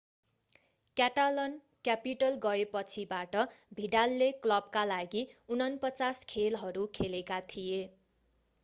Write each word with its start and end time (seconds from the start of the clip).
Catalan 0.97 1.51
capital 1.85 2.39
गएपछिबाट 2.45 3.37
भिडालले 3.81 4.31
क्लबका 4.41 4.85
लागि 4.87 5.23
49 5.59 6.27
खेलहरू 6.35 6.89
खेलेका 6.93 7.41
थिए 7.49 7.81